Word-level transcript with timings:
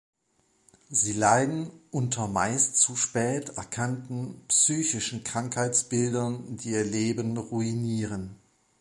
Sie 0.89 1.13
leiden 1.13 1.69
unter 1.91 2.27
meist 2.27 2.75
zu 2.77 2.95
spät 2.95 3.49
erkannten 3.49 4.41
psychischen 4.47 5.23
Krankheitsbildern, 5.23 6.57
die 6.57 6.71
ihr 6.71 6.83
Leben 6.85 7.37
ruinieren. 7.37 8.35